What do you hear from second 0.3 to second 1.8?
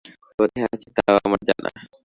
কোথায় আছে তাও আমার জানা।